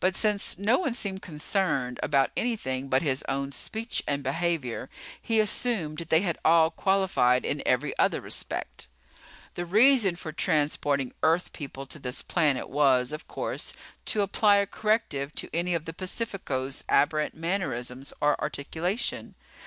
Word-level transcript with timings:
But 0.00 0.16
since 0.16 0.56
no 0.56 0.78
one 0.78 0.94
seemed 0.94 1.20
concerned 1.20 2.00
about 2.02 2.30
anything 2.34 2.88
but 2.88 3.02
his 3.02 3.22
own 3.28 3.52
speech 3.52 4.02
and 4.08 4.22
behavior, 4.22 4.88
he 5.20 5.38
assumed 5.38 5.98
that 5.98 6.08
they 6.08 6.22
had 6.22 6.38
all 6.46 6.70
qualified 6.70 7.44
in 7.44 7.62
every 7.66 7.92
other 7.98 8.22
respect. 8.22 8.86
The 9.56 9.66
reason 9.66 10.16
for 10.16 10.32
transporting 10.32 11.12
Earth 11.22 11.52
People 11.52 11.84
to 11.84 11.98
this 11.98 12.22
planet 12.22 12.70
was, 12.70 13.12
of 13.12 13.28
course, 13.28 13.74
to 14.06 14.22
apply 14.22 14.56
a 14.56 14.66
corrective 14.66 15.34
to 15.34 15.50
any 15.54 15.74
of 15.74 15.84
the 15.84 15.92
Pacificos' 15.92 16.82
aberrant 16.88 17.34
mannerisms 17.34 18.14
or 18.22 18.40
articulation. 18.40 19.34